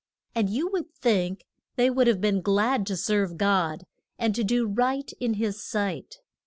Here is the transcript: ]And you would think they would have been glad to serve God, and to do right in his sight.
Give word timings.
]And 0.33 0.49
you 0.49 0.67
would 0.71 0.89
think 0.95 1.45
they 1.75 1.91
would 1.91 2.07
have 2.07 2.19
been 2.19 2.41
glad 2.41 2.87
to 2.87 2.97
serve 2.97 3.37
God, 3.37 3.85
and 4.17 4.33
to 4.33 4.43
do 4.43 4.65
right 4.65 5.07
in 5.19 5.35
his 5.35 5.63
sight. 5.63 6.21